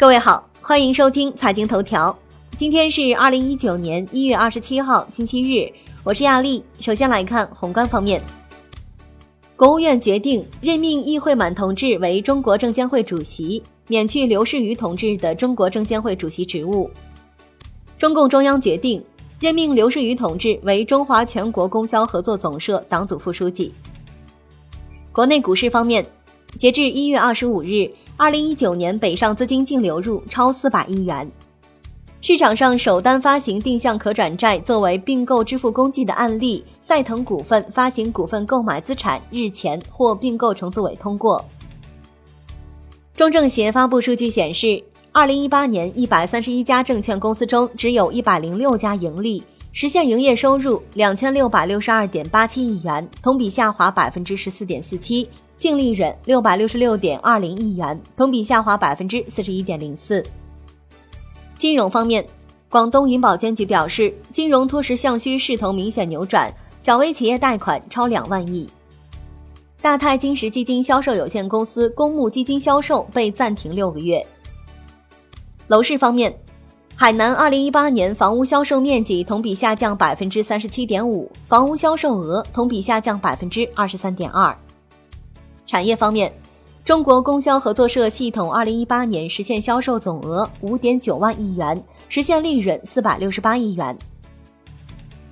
[0.00, 2.18] 各位好，欢迎收听财经头条。
[2.56, 5.70] 今天是二零一九年一月二十七号，星期日。
[6.02, 6.64] 我是亚丽。
[6.78, 8.22] 首先来看宏观方面，
[9.56, 16.90] 国务院决定任命易会满同志为中国证监会主席，免去刘士余同志的中国证监会主席职务。
[17.98, 19.04] 中共中央决定
[19.38, 23.74] 任命刘士余同志为中华全国供销合作总社党组副书记。
[25.12, 26.06] 国内股市方面，
[26.56, 27.92] 截至一月二十五日。
[28.20, 31.26] 二零一九年北上资金净流入超四百亿元，
[32.20, 41.42] 市场上首单发行定向可转债作为并购支付工具的案例，赛腾股份发行股份购买资产日前获并购重组委通过。
[43.14, 49.42] 中证协发布数据显示，二零一八年一百三十一家证券公司中，只有一百零六家盈利，
[49.72, 55.26] 实现营业收入两千六百六十二点八七亿元，同比下滑百分之十四点四七。
[55.60, 60.24] 净利润六百六十六点二零亿元，同比下滑百分之四十一点零四。
[61.58, 62.26] 金融方面，
[62.70, 68.66] 广东银保监局表示，金融脱实向虚势头明显扭转，小微企业贷款超两万亿。
[69.82, 74.26] 大泰金石基金销售有限公司公募基金销售被暂停六个月。
[75.66, 76.34] 楼市方面，
[76.96, 84.56] 海南二零一八年房屋销售面积同比下降百分之三十七点五，房屋销售额同比下降百分之二十三点二。
[85.70, 86.32] 产业方面，
[86.84, 93.96] 中国供销合作社系统二零一八年实现销售总额五点九万亿元，实现利润四百六十八亿元。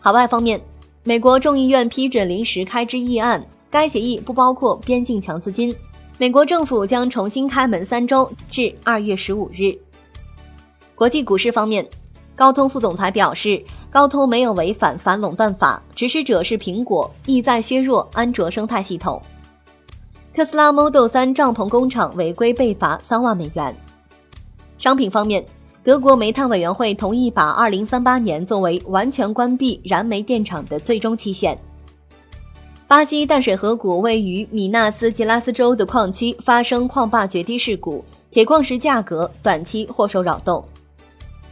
[0.00, 0.58] 海外方面，
[1.04, 5.76] 美国众议院批准临时开支议案，该协议不包括边境强资金。
[6.16, 9.78] 美国政府将重新开门三周，至二月十五日。
[10.94, 11.86] 国际股市方面，
[12.34, 19.20] 高通副总裁表示，高通没有违反反垄断法，指使者是苹果，意在削弱安卓生态系统。
[20.34, 23.74] 特斯拉 Model 3帐篷工厂违规被罚三万美元。
[24.78, 25.44] 商品方面，
[25.84, 31.58] 德国煤炭委员会同意把2038年作为完全关闭燃煤电厂的最终期限。
[32.88, 40.64] 巴西淡水河谷位于米纳斯吉拉斯州的矿区发生矿坝决堤事故，铁矿石价格短期或受扰动。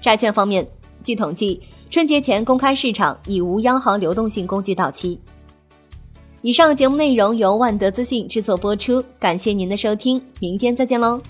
[0.00, 0.66] 债券方面，
[1.02, 5.20] 据统计，春节前公开市场已无央行流动性工具到期。
[6.42, 11.20] 以上节目内容由万德资讯制作播出，感谢您的收听，明天再见喽。